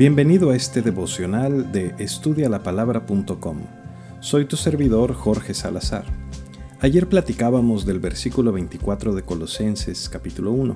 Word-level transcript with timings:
Bienvenido 0.00 0.48
a 0.48 0.56
este 0.56 0.80
devocional 0.80 1.72
de 1.72 1.94
estudialapalabra.com. 1.98 3.58
Soy 4.20 4.46
tu 4.46 4.56
servidor 4.56 5.12
Jorge 5.12 5.52
Salazar. 5.52 6.06
Ayer 6.80 7.06
platicábamos 7.06 7.84
del 7.84 8.00
versículo 8.00 8.50
24 8.50 9.14
de 9.14 9.22
Colosenses 9.22 10.08
capítulo 10.08 10.52
1 10.52 10.74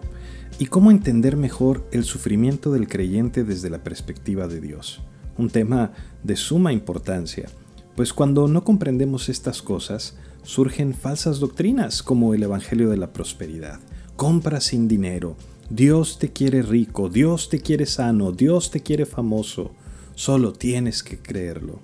y 0.58 0.66
cómo 0.66 0.90
entender 0.90 1.38
mejor 1.38 1.88
el 1.90 2.04
sufrimiento 2.04 2.70
del 2.70 2.86
creyente 2.86 3.44
desde 3.44 3.70
la 3.70 3.82
perspectiva 3.82 4.46
de 4.46 4.60
Dios. 4.60 5.00
Un 5.38 5.48
tema 5.48 5.92
de 6.22 6.36
suma 6.36 6.74
importancia, 6.74 7.48
pues 7.96 8.12
cuando 8.12 8.46
no 8.46 8.62
comprendemos 8.62 9.30
estas 9.30 9.62
cosas, 9.62 10.18
surgen 10.42 10.92
falsas 10.92 11.40
doctrinas 11.40 12.02
como 12.02 12.34
el 12.34 12.42
Evangelio 12.42 12.90
de 12.90 12.98
la 12.98 13.14
Prosperidad, 13.14 13.80
compra 14.16 14.60
sin 14.60 14.86
dinero, 14.86 15.34
Dios 15.70 16.18
te 16.18 16.30
quiere 16.30 16.60
rico, 16.60 17.08
Dios 17.08 17.48
te 17.48 17.58
quiere 17.58 17.86
sano, 17.86 18.32
Dios 18.32 18.70
te 18.70 18.80
quiere 18.80 19.06
famoso. 19.06 19.74
Solo 20.14 20.52
tienes 20.52 21.02
que 21.02 21.18
creerlo. 21.18 21.80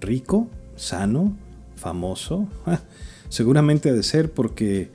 ¿Rico? 0.00 0.48
¿Sano? 0.76 1.34
¿Famoso? 1.74 2.48
seguramente 3.30 3.88
ha 3.90 3.94
de 3.94 4.02
ser 4.02 4.30
porque 4.32 4.90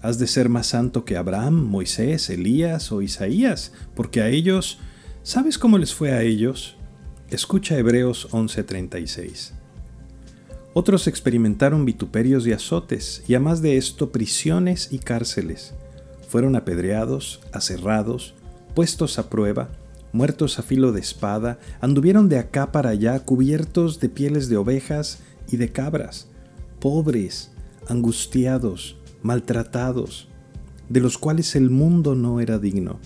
has 0.00 0.18
de 0.18 0.26
ser 0.26 0.48
más 0.48 0.68
santo 0.68 1.04
que 1.04 1.16
Abraham, 1.16 1.54
Moisés, 1.54 2.30
Elías 2.30 2.90
o 2.90 3.02
Isaías, 3.02 3.72
porque 3.94 4.22
a 4.22 4.28
ellos, 4.28 4.78
¿sabes 5.22 5.58
cómo 5.58 5.76
les 5.76 5.94
fue 5.94 6.12
a 6.12 6.22
ellos? 6.22 6.76
Escucha 7.30 7.76
Hebreos 7.76 8.28
11:36. 8.30 9.52
Otros 10.72 11.06
experimentaron 11.06 11.84
vituperios 11.84 12.46
y 12.46 12.52
azotes, 12.52 13.22
y 13.28 13.34
a 13.34 13.40
más 13.40 13.60
de 13.60 13.76
esto 13.76 14.10
prisiones 14.10 14.88
y 14.90 15.00
cárceles 15.00 15.74
fueron 16.28 16.54
apedreados, 16.54 17.40
aserrados, 17.52 18.34
puestos 18.74 19.18
a 19.18 19.28
prueba, 19.28 19.70
muertos 20.12 20.58
a 20.58 20.62
filo 20.62 20.92
de 20.92 21.00
espada, 21.00 21.58
anduvieron 21.80 22.28
de 22.28 22.38
acá 22.38 22.70
para 22.70 22.90
allá 22.90 23.18
cubiertos 23.20 23.98
de 23.98 24.08
pieles 24.08 24.48
de 24.48 24.56
ovejas 24.56 25.18
y 25.50 25.56
de 25.56 25.72
cabras, 25.72 26.28
pobres, 26.78 27.50
angustiados, 27.88 28.96
maltratados, 29.22 30.28
de 30.88 31.00
los 31.00 31.18
cuales 31.18 31.56
el 31.56 31.70
mundo 31.70 32.14
no 32.14 32.40
era 32.40 32.58
digno, 32.58 33.00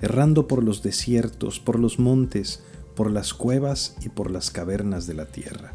errando 0.00 0.46
por 0.46 0.62
los 0.62 0.82
desiertos, 0.82 1.58
por 1.58 1.78
los 1.78 1.98
montes, 1.98 2.62
por 2.94 3.10
las 3.10 3.34
cuevas 3.34 3.96
y 4.04 4.08
por 4.08 4.30
las 4.30 4.50
cavernas 4.50 5.06
de 5.06 5.14
la 5.14 5.26
tierra. 5.26 5.72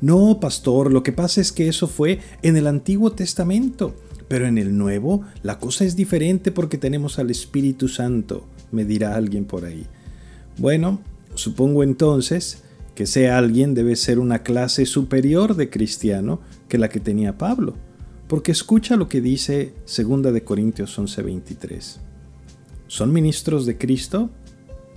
No, 0.00 0.40
pastor, 0.40 0.92
lo 0.92 1.02
que 1.02 1.12
pasa 1.12 1.40
es 1.40 1.52
que 1.52 1.68
eso 1.68 1.88
fue 1.88 2.20
en 2.42 2.56
el 2.56 2.66
Antiguo 2.66 3.12
Testamento. 3.12 3.94
Pero 4.28 4.46
en 4.46 4.58
el 4.58 4.76
nuevo 4.76 5.22
la 5.42 5.58
cosa 5.58 5.84
es 5.84 5.96
diferente 5.96 6.52
porque 6.52 6.78
tenemos 6.78 7.18
al 7.18 7.30
Espíritu 7.30 7.88
Santo, 7.88 8.46
me 8.72 8.84
dirá 8.84 9.14
alguien 9.14 9.44
por 9.44 9.64
ahí. 9.64 9.86
Bueno, 10.58 11.00
supongo 11.34 11.82
entonces 11.82 12.62
que 12.94 13.04
ese 13.04 13.30
alguien 13.30 13.74
debe 13.74 13.94
ser 13.94 14.18
una 14.18 14.42
clase 14.42 14.86
superior 14.86 15.54
de 15.54 15.68
cristiano 15.70 16.40
que 16.68 16.78
la 16.78 16.88
que 16.88 16.98
tenía 16.98 17.38
Pablo, 17.38 17.74
porque 18.26 18.52
escucha 18.52 18.96
lo 18.96 19.08
que 19.08 19.20
dice 19.20 19.74
2 19.86 20.32
de 20.32 20.42
Corintios 20.42 20.98
11:23. 20.98 22.00
¿Son 22.88 23.12
ministros 23.12 23.66
de 23.66 23.76
Cristo? 23.76 24.30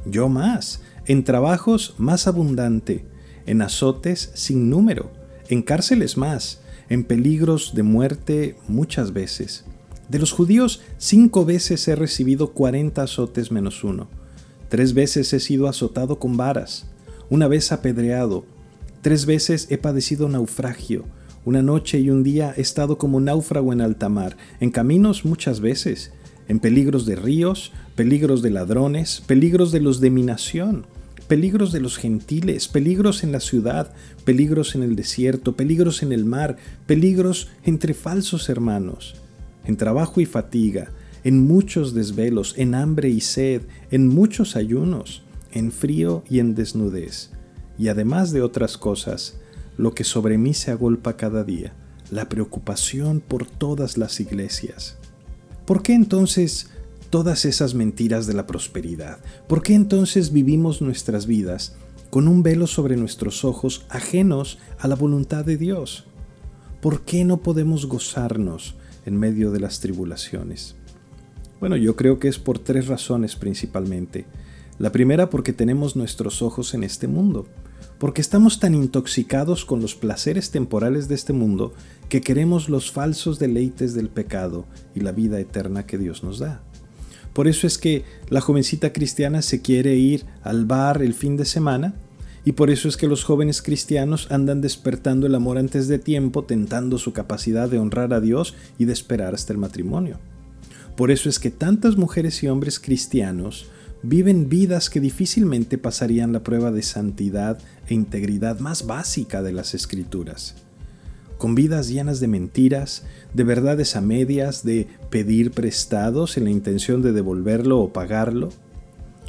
Yo 0.06 0.30
más, 0.30 0.82
en 1.06 1.24
trabajos 1.24 1.96
más 1.98 2.28
abundante, 2.28 3.06
en 3.46 3.62
azotes 3.62 4.32
sin 4.34 4.70
número, 4.70 5.12
en 5.50 5.62
cárceles 5.62 6.18
más, 6.18 6.62
en 6.90 7.04
peligros 7.04 7.74
de 7.76 7.84
muerte 7.84 8.56
muchas 8.68 9.14
veces. 9.14 9.66
De 10.10 10.20
los 10.20 10.32
judíos, 10.32 10.82
cinco 10.98 11.46
veces 11.46 11.88
he 11.88 11.96
recibido 11.96 12.54
cuarenta 12.54 13.04
azotes 13.04 13.52
menos 13.52 13.84
uno. 13.84 14.08
Tres 14.70 14.94
veces 14.94 15.32
he 15.34 15.40
sido 15.40 15.68
azotado 15.68 16.20
con 16.20 16.36
varas, 16.36 16.88
una 17.30 17.48
vez 17.48 17.72
apedreado, 17.72 18.46
tres 19.02 19.26
veces 19.26 19.68
he 19.70 19.78
padecido 19.78 20.30
naufragio, 20.30 21.06
una 21.46 21.62
noche 21.62 22.00
y 22.00 22.10
un 22.10 22.24
día 22.24 22.54
he 22.58 22.62
estado 22.62 22.98
como 22.98 23.20
náufrago 23.20 23.72
en 23.72 23.82
alta 23.82 24.10
mar, 24.10 24.36
en 24.60 24.72
caminos 24.72 25.26
muchas 25.26 25.60
veces, 25.60 26.12
en 26.48 26.60
peligros 26.60 27.06
de 27.06 27.16
ríos, 27.16 27.72
peligros 27.96 28.42
de 28.42 28.50
ladrones, 28.50 29.22
peligros 29.26 29.72
de 29.72 29.80
los 29.80 30.00
de 30.00 30.10
mi 30.10 30.24
nación 30.24 30.86
peligros 31.30 31.72
de 31.72 31.80
los 31.80 31.98
gentiles, 31.98 32.68
peligros 32.68 33.24
en 33.24 33.32
la 33.32 33.40
ciudad, 33.40 33.94
peligros 34.26 34.74
en 34.74 34.82
el 34.82 34.96
desierto, 34.96 35.56
peligros 35.56 36.02
en 36.02 36.12
el 36.12 36.26
mar, 36.26 36.58
peligros 36.88 37.50
entre 37.64 37.94
falsos 37.94 38.50
hermanos, 38.50 39.14
en 39.64 39.78
trabajo 39.78 40.22
y 40.22 40.26
fatiga, 40.26 40.92
en 41.24 41.46
muchos 41.46 41.94
desvelos, 41.94 42.56
en 42.58 42.74
hambre 42.74 43.10
y 43.10 43.22
sed, 43.22 43.62
en 43.92 44.08
muchos 44.08 44.56
ayunos, 44.56 45.22
en 45.52 45.72
frío 45.72 46.24
y 46.28 46.40
en 46.40 46.56
desnudez, 46.56 47.30
y 47.78 47.90
además 47.90 48.32
de 48.32 48.42
otras 48.42 48.80
cosas, 48.80 49.40
lo 49.78 49.94
que 49.94 50.06
sobre 50.06 50.40
mí 50.40 50.56
se 50.56 50.72
agolpa 50.72 51.16
cada 51.16 51.44
día, 51.44 51.74
la 52.10 52.28
preocupación 52.28 53.20
por 53.20 53.46
todas 53.46 54.00
las 54.00 54.20
iglesias. 54.20 54.98
¿Por 55.68 55.84
qué 55.84 55.94
entonces 55.94 56.72
todas 57.10 57.46
esas 57.46 57.74
mentiras 57.74 58.28
de 58.28 58.34
la 58.34 58.48
prosperidad? 58.48 59.20
¿Por 59.48 59.62
qué 59.62 59.74
entonces 59.74 60.32
vivimos 60.32 60.82
nuestras 60.82 61.26
vidas 61.26 61.76
con 62.10 62.28
un 62.28 62.44
velo 62.44 62.68
sobre 62.68 62.96
nuestros 62.96 63.44
ojos 63.46 63.86
ajenos 63.90 64.58
a 64.80 64.88
la 64.88 64.96
voluntad 64.96 65.46
de 65.46 65.58
Dios? 65.58 66.06
¿Por 66.82 67.02
qué 67.02 67.26
no 67.26 67.38
podemos 67.38 67.88
gozarnos 67.88 68.76
en 69.06 69.18
medio 69.18 69.52
de 69.52 69.60
las 69.60 69.80
tribulaciones? 69.80 70.76
Bueno, 71.60 71.76
yo 71.76 71.96
creo 71.96 72.20
que 72.20 72.30
es 72.30 72.40
por 72.40 72.60
tres 72.60 72.88
razones 72.88 73.36
principalmente. 73.36 74.26
La 74.78 74.92
primera 74.92 75.30
porque 75.30 75.52
tenemos 75.52 75.98
nuestros 75.98 76.42
ojos 76.42 76.74
en 76.74 76.86
este 76.86 77.08
mundo, 77.08 77.48
porque 77.98 78.22
estamos 78.22 78.62
tan 78.62 78.74
intoxicados 78.76 79.66
con 79.66 79.82
los 79.82 79.94
placeres 79.94 80.52
temporales 80.52 81.10
de 81.10 81.16
este 81.16 81.34
mundo 81.34 81.74
que 82.08 82.22
queremos 82.22 82.70
los 82.70 82.92
falsos 82.92 83.40
deleites 83.40 83.94
del 83.94 84.08
pecado 84.08 84.66
y 84.96 85.02
la 85.02 85.12
vida 85.12 85.38
eterna 85.40 85.86
que 85.86 85.98
Dios 85.98 86.24
nos 86.24 86.40
da. 86.40 86.64
Por 87.40 87.48
eso 87.48 87.68
es 87.68 87.78
que 87.78 88.04
la 88.28 88.42
jovencita 88.42 88.92
cristiana 88.92 89.42
se 89.42 89.62
quiere 89.62 89.96
ir 89.96 90.26
al 90.44 90.66
bar 90.66 91.02
el 91.02 91.14
fin 91.14 91.38
de 91.38 91.46
semana 91.46 91.94
y 92.44 92.52
por 92.52 92.70
eso 92.70 92.90
es 92.90 92.98
que 92.98 93.08
los 93.08 93.24
jóvenes 93.24 93.62
cristianos 93.62 94.28
andan 94.30 94.60
despertando 94.60 95.26
el 95.26 95.34
amor 95.34 95.58
antes 95.58 95.88
de 95.88 96.00
tiempo, 96.00 96.44
tentando 96.44 96.98
su 96.98 97.14
capacidad 97.14 97.70
de 97.70 97.80
honrar 97.80 98.14
a 98.14 98.20
Dios 98.20 98.56
y 98.78 98.84
de 98.84 98.92
esperar 98.92 99.36
hasta 99.36 99.54
el 99.54 99.58
matrimonio. 99.58 100.20
Por 100.98 101.12
eso 101.12 101.30
es 101.30 101.40
que 101.40 101.50
tantas 101.50 101.96
mujeres 101.96 102.44
y 102.44 102.50
hombres 102.50 102.78
cristianos 102.78 103.68
viven 104.04 104.50
vidas 104.50 104.90
que 104.90 105.00
difícilmente 105.00 105.78
pasarían 105.78 106.34
la 106.34 106.44
prueba 106.44 106.72
de 106.72 106.82
santidad 106.82 107.58
e 107.88 107.94
integridad 107.94 108.60
más 108.60 108.86
básica 108.86 109.42
de 109.42 109.54
las 109.54 109.74
escrituras 109.74 110.56
con 111.40 111.56
vidas 111.56 111.88
llenas 111.88 112.20
de 112.20 112.28
mentiras, 112.28 113.06
de 113.34 113.46
verdades 113.46 113.96
a 113.96 114.02
medias, 114.02 114.64
de 114.66 114.88
pedir 115.10 115.52
prestados 115.52 116.38
en 116.38 116.44
la 116.44 116.50
intención 116.50 117.02
de 117.02 117.14
devolverlo 117.14 117.80
o 117.80 117.94
pagarlo, 117.94 118.50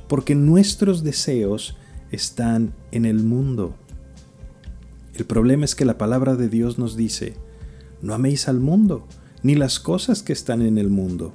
porque 0.09 0.35
nuestros 0.35 1.05
deseos 1.05 1.77
están 2.11 2.75
en 2.91 3.05
el 3.05 3.23
mundo. 3.23 3.77
El 5.15 5.25
problema 5.25 5.65
es 5.65 5.77
que 5.77 5.85
la 5.85 5.99
palabra 5.99 6.35
de 6.35 6.49
Dios 6.49 6.81
nos 6.81 6.97
dice, 6.97 7.37
no 8.03 8.13
améis 8.13 8.49
al 8.49 8.59
mundo, 8.59 9.07
ni 9.45 9.55
las 9.55 9.79
cosas 9.79 10.25
que 10.25 10.33
están 10.33 10.63
en 10.63 10.79
el 10.79 10.91
mundo. 10.91 11.33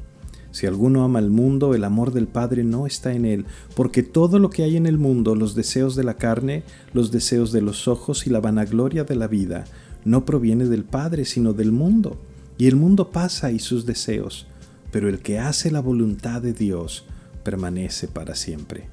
Si 0.52 0.68
alguno 0.68 1.06
ama 1.06 1.19
al 1.19 1.30
mundo, 1.30 1.74
el 1.74 1.86
amor 1.86 2.12
del 2.12 2.28
Padre 2.28 2.66
no 2.66 2.86
está 2.86 3.13
en 3.13 3.25
él, 3.25 3.46
porque 3.75 4.03
todo 4.03 4.40
lo 4.40 4.50
que 4.50 4.63
hay 4.63 4.75
en 4.75 4.88
el 4.88 4.97
mundo, 4.97 5.36
los 5.36 5.56
deseos 5.56 5.96
de 5.96 6.03
la 6.03 6.16
carne, 6.16 6.63
los 6.92 7.12
deseos 7.12 7.53
de 7.53 7.62
los 7.62 7.88
ojos 7.88 8.28
y 8.28 8.30
la 8.30 8.42
vanagloria 8.42 9.06
de 9.06 9.16
la 9.16 9.28
vida, 9.28 9.66
no 10.05 10.23
proviene 10.23 10.66
del 10.66 10.85
Padre, 10.85 11.25
sino 11.25 11.51
del 11.51 11.71
mundo. 11.71 12.21
Y 12.57 12.67
el 12.67 12.77
mundo 12.77 13.11
pasa 13.11 13.51
y 13.51 13.59
sus 13.59 13.85
deseos, 13.85 14.47
pero 14.91 15.09
el 15.09 15.19
que 15.19 15.39
hace 15.39 15.71
la 15.71 15.81
voluntad 15.81 16.41
de 16.41 16.53
Dios 16.53 17.05
permanece 17.43 18.07
para 18.07 18.35
siempre. 18.35 18.88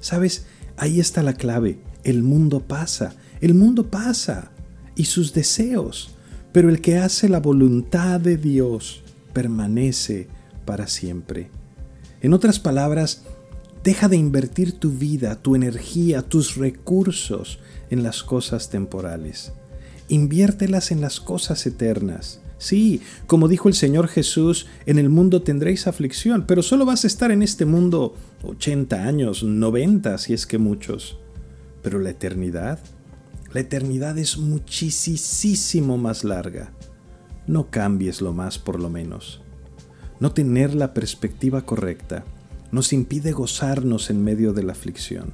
¿Sabes? 0.00 0.46
Ahí 0.76 1.00
está 1.00 1.22
la 1.22 1.32
clave. 1.32 1.80
El 2.04 2.22
mundo 2.22 2.60
pasa, 2.60 3.14
el 3.40 3.54
mundo 3.54 3.90
pasa 3.90 4.52
y 4.94 5.06
sus 5.06 5.32
deseos, 5.32 6.14
pero 6.52 6.68
el 6.68 6.80
que 6.80 6.98
hace 6.98 7.28
la 7.28 7.40
voluntad 7.40 8.20
de 8.20 8.36
Dios 8.36 9.02
permanece 9.32 10.28
para 10.64 10.86
siempre. 10.86 11.50
En 12.20 12.32
otras 12.32 12.60
palabras, 12.60 13.22
deja 13.82 14.08
de 14.08 14.16
invertir 14.16 14.78
tu 14.78 14.90
vida, 14.90 15.36
tu 15.36 15.56
energía, 15.56 16.22
tus 16.22 16.56
recursos 16.56 17.58
en 17.90 18.02
las 18.02 18.22
cosas 18.22 18.70
temporales 18.70 19.52
inviértelas 20.10 20.90
en 20.90 21.00
las 21.00 21.20
cosas 21.20 21.64
eternas. 21.66 22.40
Sí, 22.58 23.00
como 23.26 23.48
dijo 23.48 23.68
el 23.68 23.74
Señor 23.74 24.06
Jesús, 24.08 24.66
en 24.84 24.98
el 24.98 25.08
mundo 25.08 25.40
tendréis 25.40 25.86
aflicción, 25.86 26.44
pero 26.46 26.62
solo 26.62 26.84
vas 26.84 27.04
a 27.04 27.06
estar 27.06 27.30
en 27.30 27.42
este 27.42 27.64
mundo 27.64 28.14
80 28.42 29.04
años, 29.04 29.42
90 29.42 30.18
si 30.18 30.34
es 30.34 30.46
que 30.46 30.58
muchos. 30.58 31.16
Pero 31.82 31.98
la 31.98 32.10
eternidad, 32.10 32.78
la 33.54 33.60
eternidad 33.60 34.18
es 34.18 34.36
muchísimo 34.36 35.96
más 35.96 36.22
larga. 36.22 36.72
No 37.46 37.70
cambies 37.70 38.20
lo 38.20 38.34
más 38.34 38.58
por 38.58 38.78
lo 38.78 38.90
menos. 38.90 39.40
No 40.20 40.32
tener 40.32 40.74
la 40.74 40.92
perspectiva 40.92 41.64
correcta 41.64 42.24
nos 42.72 42.92
impide 42.92 43.32
gozarnos 43.32 44.10
en 44.10 44.22
medio 44.22 44.52
de 44.52 44.62
la 44.62 44.72
aflicción. 44.72 45.32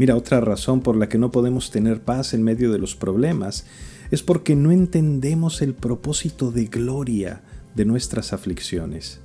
Mira, 0.00 0.16
otra 0.16 0.40
razón 0.40 0.80
por 0.80 0.96
la 0.96 1.10
que 1.10 1.18
no 1.18 1.30
podemos 1.30 1.70
tener 1.70 2.00
paz 2.00 2.32
en 2.32 2.42
medio 2.42 2.72
de 2.72 2.78
los 2.78 2.96
problemas 2.96 3.66
es 4.10 4.22
porque 4.22 4.56
no 4.56 4.70
entendemos 4.70 5.60
el 5.60 5.74
propósito 5.74 6.50
de 6.50 6.64
gloria 6.64 7.42
de 7.74 7.84
nuestras 7.84 8.32
aflicciones. 8.32 9.20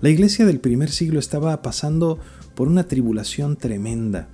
La 0.00 0.08
iglesia 0.08 0.44
del 0.44 0.58
primer 0.58 0.90
siglo 0.90 1.20
estaba 1.20 1.62
pasando 1.62 2.18
por 2.56 2.66
una 2.66 2.88
tribulación 2.88 3.54
tremenda, 3.54 4.26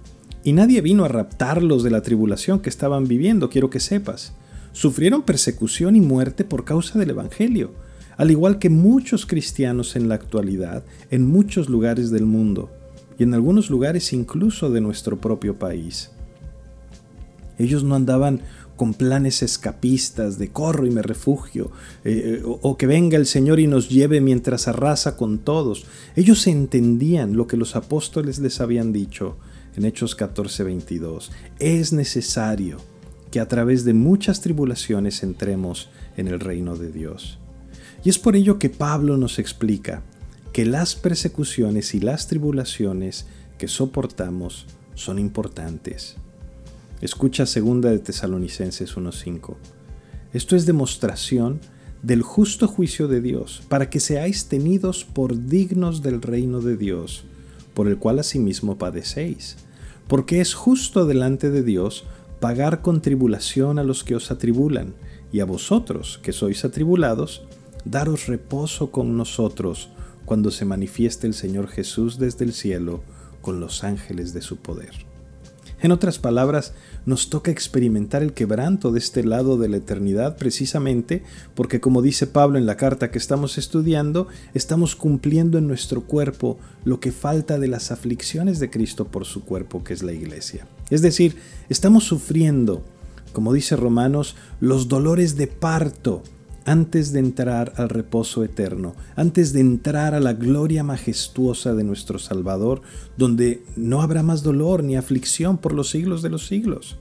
y 0.42 0.54
nadie 0.54 0.80
vino 0.80 1.04
a 1.04 1.08
raptarlos 1.08 1.82
de 1.82 1.90
la 1.90 2.00
tribulación 2.00 2.60
que 2.60 2.70
estaban 2.70 3.06
viviendo, 3.06 3.50
quiero 3.50 3.68
que 3.68 3.78
sepas. 3.78 4.32
Sufrieron 4.72 5.20
persecución 5.20 5.96
y 5.96 6.00
muerte 6.00 6.46
por 6.46 6.64
causa 6.64 6.98
del 6.98 7.10
Evangelio, 7.10 7.72
al 8.16 8.30
igual 8.30 8.58
que 8.58 8.70
muchos 8.70 9.26
cristianos 9.26 9.96
en 9.96 10.08
la 10.08 10.14
actualidad 10.14 10.82
en 11.10 11.26
muchos 11.26 11.68
lugares 11.68 12.10
del 12.10 12.24
mundo, 12.24 12.70
y 13.18 13.22
en 13.22 13.34
algunos 13.34 13.70
lugares 13.70 14.12
incluso 14.12 14.70
de 14.70 14.80
nuestro 14.80 15.20
propio 15.20 15.58
país. 15.58 16.10
Ellos 17.58 17.84
no 17.84 17.94
andaban 17.94 18.40
con 18.76 18.94
planes 18.94 19.42
escapistas 19.42 20.38
de 20.38 20.48
corro 20.48 20.86
y 20.86 20.90
me 20.90 21.02
refugio, 21.02 21.70
eh, 22.04 22.42
o, 22.44 22.58
o, 22.62 22.76
que 22.76 22.88
venga 22.88 23.16
el 23.16 23.26
Señor 23.26 23.60
y 23.60 23.68
nos 23.68 23.88
lleve 23.88 24.20
mientras 24.20 24.66
arrasa 24.66 25.16
con 25.16 25.38
todos. 25.38 25.86
Ellos 26.16 26.46
entendían 26.48 27.36
lo 27.36 27.46
que 27.46 27.56
los 27.56 27.76
apóstoles 27.76 28.40
les 28.40 28.60
habían 28.60 28.92
dicho 28.92 29.36
en 29.76 29.84
Hechos 29.84 30.16
14:22. 30.16 31.30
Es 31.58 31.92
necesario 31.92 32.78
que 33.30 33.40
a 33.40 33.48
través 33.48 33.84
de 33.84 33.94
muchas 33.94 34.40
tribulaciones 34.40 35.22
entremos 35.22 35.88
en 36.16 36.28
el 36.28 36.40
reino 36.40 36.76
de 36.76 36.90
Dios. 36.90 37.38
Y 38.04 38.10
es 38.10 38.18
por 38.18 38.36
ello 38.36 38.58
que 38.58 38.70
Pablo 38.70 39.16
nos 39.16 39.38
explica 39.38 40.02
que 40.54 40.64
las 40.64 40.94
persecuciones 40.94 41.96
y 41.96 42.00
las 42.00 42.28
tribulaciones 42.28 43.26
que 43.58 43.66
soportamos 43.66 44.66
son 44.94 45.18
importantes. 45.18 46.14
Escucha 47.00 47.44
segunda 47.44 47.90
de 47.90 47.98
Tesalonicenses 47.98 48.96
1:5. 48.96 49.56
Esto 50.32 50.54
es 50.54 50.64
demostración 50.64 51.58
del 52.04 52.22
justo 52.22 52.68
juicio 52.68 53.08
de 53.08 53.20
Dios, 53.20 53.64
para 53.68 53.90
que 53.90 53.98
seáis 53.98 54.46
tenidos 54.46 55.04
por 55.04 55.48
dignos 55.48 56.02
del 56.02 56.22
reino 56.22 56.60
de 56.60 56.76
Dios, 56.76 57.24
por 57.74 57.88
el 57.88 57.98
cual 57.98 58.20
asimismo 58.20 58.78
padecéis, 58.78 59.56
porque 60.06 60.40
es 60.40 60.54
justo 60.54 61.04
delante 61.04 61.50
de 61.50 61.64
Dios 61.64 62.04
pagar 62.38 62.80
con 62.80 63.02
tribulación 63.02 63.80
a 63.80 63.82
los 63.82 64.04
que 64.04 64.14
os 64.14 64.30
atribulan, 64.30 64.94
y 65.32 65.40
a 65.40 65.46
vosotros, 65.46 66.20
que 66.22 66.32
sois 66.32 66.64
atribulados, 66.64 67.42
daros 67.84 68.28
reposo 68.28 68.92
con 68.92 69.16
nosotros 69.16 69.88
cuando 70.24 70.50
se 70.50 70.64
manifieste 70.64 71.26
el 71.26 71.34
Señor 71.34 71.68
Jesús 71.68 72.18
desde 72.18 72.44
el 72.44 72.52
cielo 72.52 73.02
con 73.40 73.60
los 73.60 73.84
ángeles 73.84 74.32
de 74.32 74.42
su 74.42 74.56
poder. 74.56 75.06
En 75.84 75.92
otras 75.92 76.18
palabras, 76.18 76.72
nos 77.04 77.28
toca 77.28 77.50
experimentar 77.50 78.22
el 78.22 78.32
quebranto 78.32 78.90
de 78.90 78.98
este 78.98 79.22
lado 79.22 79.58
de 79.58 79.68
la 79.68 79.76
eternidad 79.76 80.38
precisamente 80.38 81.22
porque, 81.54 81.78
como 81.78 82.00
dice 82.00 82.26
Pablo 82.26 82.56
en 82.56 82.64
la 82.64 82.78
carta 82.78 83.10
que 83.10 83.18
estamos 83.18 83.58
estudiando, 83.58 84.26
estamos 84.54 84.96
cumpliendo 84.96 85.58
en 85.58 85.66
nuestro 85.66 86.04
cuerpo 86.04 86.58
lo 86.86 87.00
que 87.00 87.12
falta 87.12 87.58
de 87.58 87.68
las 87.68 87.90
aflicciones 87.90 88.60
de 88.60 88.70
Cristo 88.70 89.08
por 89.08 89.26
su 89.26 89.44
cuerpo, 89.44 89.84
que 89.84 89.92
es 89.92 90.02
la 90.02 90.12
iglesia. 90.12 90.66
Es 90.88 91.02
decir, 91.02 91.36
estamos 91.68 92.04
sufriendo, 92.04 92.82
como 93.34 93.52
dice 93.52 93.76
Romanos, 93.76 94.36
los 94.60 94.88
dolores 94.88 95.36
de 95.36 95.48
parto 95.48 96.22
antes 96.64 97.12
de 97.12 97.20
entrar 97.20 97.72
al 97.76 97.88
reposo 97.88 98.44
eterno, 98.44 98.94
antes 99.16 99.52
de 99.52 99.60
entrar 99.60 100.14
a 100.14 100.20
la 100.20 100.32
gloria 100.32 100.82
majestuosa 100.82 101.74
de 101.74 101.84
nuestro 101.84 102.18
Salvador, 102.18 102.82
donde 103.16 103.62
no 103.76 104.02
habrá 104.02 104.22
más 104.22 104.42
dolor 104.42 104.82
ni 104.82 104.96
aflicción 104.96 105.58
por 105.58 105.72
los 105.72 105.90
siglos 105.90 106.22
de 106.22 106.30
los 106.30 106.46
siglos. 106.46 106.96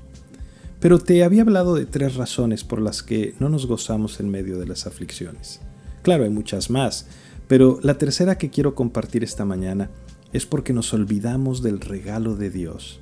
Pero 0.80 1.00
te 1.00 1.24
había 1.24 1.44
hablado 1.44 1.76
de 1.76 1.86
tres 1.86 2.16
razones 2.16 2.64
por 2.64 2.82
las 2.82 3.04
que 3.04 3.36
no 3.40 3.48
nos 3.48 3.68
gozamos 3.68 4.20
en 4.20 4.30
medio 4.30 4.60
de 4.60 4.68
las 4.68 4.86
aflicciones. 4.86 5.62
Claro, 6.02 6.26
hay 6.26 6.30
muchas 6.30 6.70
más, 6.70 7.08
pero 7.48 7.80
la 7.84 7.98
tercera 7.98 8.38
que 8.38 8.50
quiero 8.50 8.76
compartir 8.76 9.24
esta 9.24 9.46
mañana 9.46 9.90
es 10.34 10.46
porque 10.46 10.74
nos 10.74 10.94
olvidamos 10.94 11.64
del 11.64 11.80
regalo 11.80 12.36
de 12.36 12.50
Dios. 12.50 13.00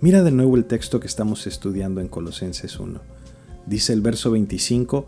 Mira 0.00 0.22
de 0.22 0.32
nuevo 0.32 0.56
el 0.56 0.64
texto 0.64 0.98
que 0.98 1.06
estamos 1.06 1.46
estudiando 1.46 2.00
en 2.00 2.08
Colosenses 2.08 2.80
1. 2.80 3.00
Dice 3.66 3.92
el 3.92 4.00
verso 4.00 4.30
25, 4.30 5.06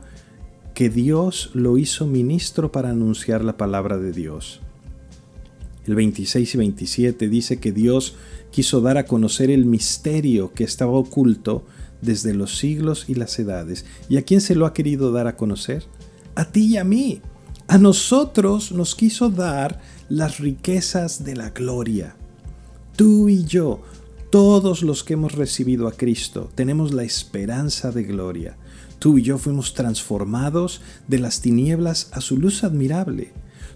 que 0.78 0.90
Dios 0.90 1.50
lo 1.54 1.76
hizo 1.76 2.06
ministro 2.06 2.70
para 2.70 2.90
anunciar 2.90 3.42
la 3.42 3.56
palabra 3.56 3.98
de 3.98 4.12
Dios. 4.12 4.60
El 5.88 5.96
26 5.96 6.54
y 6.54 6.56
27 6.56 7.28
dice 7.28 7.58
que 7.58 7.72
Dios 7.72 8.14
quiso 8.52 8.80
dar 8.80 8.96
a 8.96 9.04
conocer 9.04 9.50
el 9.50 9.64
misterio 9.64 10.52
que 10.52 10.62
estaba 10.62 10.92
oculto 10.92 11.66
desde 12.00 12.32
los 12.32 12.58
siglos 12.58 13.06
y 13.08 13.16
las 13.16 13.36
edades. 13.40 13.86
¿Y 14.08 14.18
a 14.18 14.22
quién 14.22 14.40
se 14.40 14.54
lo 14.54 14.66
ha 14.66 14.72
querido 14.72 15.10
dar 15.10 15.26
a 15.26 15.34
conocer? 15.34 15.82
A 16.36 16.44
ti 16.44 16.66
y 16.66 16.76
a 16.76 16.84
mí. 16.84 17.22
A 17.66 17.76
nosotros 17.76 18.70
nos 18.70 18.94
quiso 18.94 19.30
dar 19.30 19.80
las 20.08 20.38
riquezas 20.38 21.24
de 21.24 21.34
la 21.34 21.50
gloria. 21.50 22.14
Tú 22.94 23.28
y 23.28 23.42
yo, 23.42 23.82
todos 24.30 24.82
los 24.82 25.04
que 25.04 25.14
hemos 25.14 25.32
recibido 25.32 25.88
a 25.88 25.92
Cristo, 25.92 26.50
tenemos 26.54 26.92
la 26.92 27.02
esperanza 27.02 27.92
de 27.92 28.04
gloria. 28.04 28.56
Tú 28.98 29.16
y 29.16 29.22
yo 29.22 29.38
fuimos 29.38 29.72
transformados 29.72 30.82
de 31.06 31.18
las 31.18 31.40
tinieblas 31.40 32.10
a 32.12 32.20
su 32.20 32.36
luz 32.36 32.62
admirable. 32.62 33.32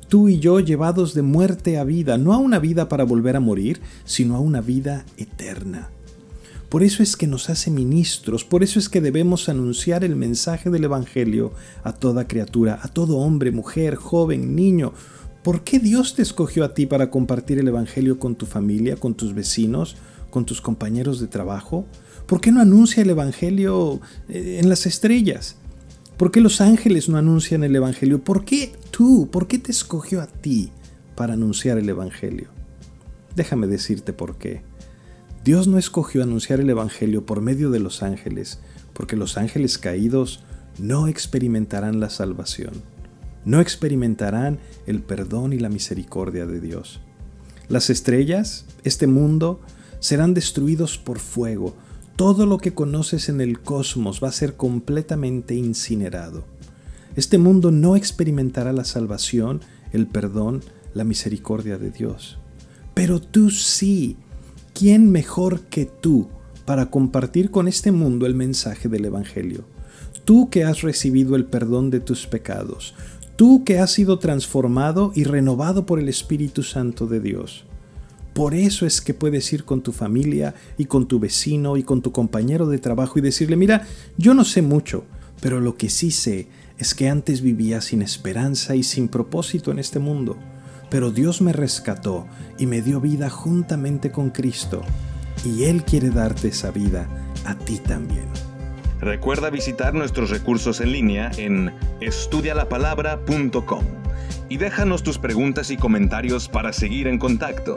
Tú 0.08 0.28
y 0.28 0.40
yo 0.40 0.60
llevados 0.60 1.14
de 1.14 1.22
muerte 1.22 1.78
a 1.78 1.84
vida, 1.84 2.18
no 2.18 2.34
a 2.34 2.38
una 2.38 2.58
vida 2.58 2.90
para 2.90 3.04
volver 3.04 3.36
a 3.36 3.40
morir, 3.40 3.80
sino 4.04 4.36
a 4.36 4.40
una 4.40 4.60
vida 4.60 5.06
eterna. 5.16 5.88
Por 6.68 6.82
eso 6.82 7.02
es 7.02 7.16
que 7.16 7.26
nos 7.26 7.48
hace 7.48 7.70
ministros, 7.70 8.44
por 8.44 8.62
eso 8.62 8.78
es 8.78 8.88
que 8.88 9.00
debemos 9.00 9.48
anunciar 9.48 10.04
el 10.04 10.16
mensaje 10.16 10.68
del 10.68 10.84
Evangelio 10.84 11.52
a 11.82 11.92
toda 11.92 12.28
criatura, 12.28 12.78
a 12.82 12.88
todo 12.88 13.18
hombre, 13.18 13.52
mujer, 13.52 13.94
joven, 13.94 14.54
niño. 14.54 14.92
¿Por 15.42 15.64
qué 15.64 15.78
Dios 15.78 16.14
te 16.14 16.22
escogió 16.22 16.64
a 16.64 16.74
ti 16.74 16.84
para 16.84 17.10
compartir 17.10 17.58
el 17.58 17.68
Evangelio 17.68 18.18
con 18.18 18.34
tu 18.34 18.46
familia, 18.46 18.96
con 18.96 19.14
tus 19.14 19.34
vecinos, 19.34 19.96
con 20.32 20.46
tus 20.46 20.60
compañeros 20.60 21.20
de 21.20 21.28
trabajo? 21.28 21.86
¿Por 22.26 22.40
qué 22.40 22.50
no 22.50 22.60
anuncia 22.60 23.02
el 23.02 23.10
Evangelio 23.10 24.00
eh, 24.28 24.58
en 24.60 24.68
las 24.68 24.86
estrellas? 24.86 25.56
¿Por 26.16 26.32
qué 26.32 26.40
los 26.40 26.60
ángeles 26.60 27.08
no 27.08 27.18
anuncian 27.18 27.62
el 27.62 27.76
Evangelio? 27.76 28.24
¿Por 28.24 28.44
qué 28.44 28.72
tú? 28.90 29.28
¿Por 29.30 29.46
qué 29.46 29.58
te 29.58 29.70
escogió 29.70 30.20
a 30.20 30.26
ti 30.26 30.72
para 31.14 31.34
anunciar 31.34 31.78
el 31.78 31.88
Evangelio? 31.88 32.48
Déjame 33.36 33.66
decirte 33.66 34.12
por 34.12 34.38
qué. 34.38 34.62
Dios 35.44 35.68
no 35.68 35.78
escogió 35.78 36.22
anunciar 36.22 36.60
el 36.60 36.70
Evangelio 36.70 37.26
por 37.26 37.40
medio 37.40 37.70
de 37.70 37.80
los 37.80 38.02
ángeles, 38.02 38.60
porque 38.92 39.16
los 39.16 39.36
ángeles 39.36 39.76
caídos 39.76 40.44
no 40.78 41.08
experimentarán 41.08 42.00
la 42.00 42.08
salvación, 42.08 42.72
no 43.44 43.60
experimentarán 43.60 44.60
el 44.86 45.02
perdón 45.02 45.52
y 45.52 45.58
la 45.58 45.68
misericordia 45.68 46.46
de 46.46 46.60
Dios. 46.60 47.00
Las 47.68 47.90
estrellas, 47.90 48.64
este 48.84 49.06
mundo, 49.06 49.60
serán 50.02 50.34
destruidos 50.34 50.98
por 50.98 51.20
fuego, 51.20 51.76
todo 52.16 52.44
lo 52.44 52.58
que 52.58 52.74
conoces 52.74 53.28
en 53.28 53.40
el 53.40 53.60
cosmos 53.60 54.20
va 54.22 54.28
a 54.28 54.32
ser 54.32 54.56
completamente 54.56 55.54
incinerado. 55.54 56.44
Este 57.14 57.38
mundo 57.38 57.70
no 57.70 57.94
experimentará 57.94 58.72
la 58.72 58.84
salvación, 58.84 59.60
el 59.92 60.08
perdón, 60.08 60.60
la 60.92 61.04
misericordia 61.04 61.78
de 61.78 61.90
Dios. 61.90 62.38
Pero 62.94 63.20
tú 63.20 63.50
sí. 63.50 64.16
¿Quién 64.74 65.10
mejor 65.10 65.60
que 65.66 65.84
tú 65.86 66.28
para 66.64 66.90
compartir 66.90 67.50
con 67.50 67.68
este 67.68 67.92
mundo 67.92 68.26
el 68.26 68.34
mensaje 68.34 68.88
del 68.88 69.04
Evangelio? 69.04 69.64
Tú 70.24 70.50
que 70.50 70.64
has 70.64 70.82
recibido 70.82 71.36
el 71.36 71.44
perdón 71.44 71.90
de 71.90 72.00
tus 72.00 72.26
pecados, 72.26 72.94
tú 73.36 73.62
que 73.64 73.78
has 73.78 73.92
sido 73.92 74.18
transformado 74.18 75.12
y 75.14 75.24
renovado 75.24 75.86
por 75.86 76.00
el 76.00 76.08
Espíritu 76.08 76.62
Santo 76.62 77.06
de 77.06 77.20
Dios. 77.20 77.66
Por 78.34 78.54
eso 78.54 78.86
es 78.86 79.00
que 79.00 79.14
puedes 79.14 79.52
ir 79.52 79.64
con 79.64 79.82
tu 79.82 79.92
familia 79.92 80.54
y 80.78 80.86
con 80.86 81.06
tu 81.06 81.18
vecino 81.18 81.76
y 81.76 81.82
con 81.82 82.00
tu 82.00 82.12
compañero 82.12 82.66
de 82.66 82.78
trabajo 82.78 83.18
y 83.18 83.22
decirle, 83.22 83.56
mira, 83.56 83.86
yo 84.16 84.32
no 84.32 84.44
sé 84.44 84.62
mucho, 84.62 85.04
pero 85.40 85.60
lo 85.60 85.76
que 85.76 85.90
sí 85.90 86.10
sé 86.10 86.48
es 86.78 86.94
que 86.94 87.08
antes 87.08 87.42
vivía 87.42 87.80
sin 87.80 88.00
esperanza 88.00 88.74
y 88.74 88.82
sin 88.82 89.08
propósito 89.08 89.70
en 89.70 89.78
este 89.78 89.98
mundo, 89.98 90.38
pero 90.88 91.10
Dios 91.10 91.42
me 91.42 91.52
rescató 91.52 92.26
y 92.58 92.66
me 92.66 92.80
dio 92.80 93.00
vida 93.00 93.28
juntamente 93.28 94.10
con 94.10 94.30
Cristo, 94.30 94.82
y 95.44 95.64
Él 95.64 95.84
quiere 95.84 96.10
darte 96.10 96.48
esa 96.48 96.70
vida 96.70 97.08
a 97.44 97.56
ti 97.56 97.78
también. 97.78 98.26
Recuerda 99.00 99.50
visitar 99.50 99.94
nuestros 99.94 100.30
recursos 100.30 100.80
en 100.80 100.92
línea 100.92 101.30
en 101.36 101.72
estudialapalabra.com 102.00 103.84
y 104.48 104.58
déjanos 104.58 105.02
tus 105.02 105.18
preguntas 105.18 105.70
y 105.70 105.76
comentarios 105.76 106.48
para 106.48 106.72
seguir 106.72 107.08
en 107.08 107.18
contacto. 107.18 107.76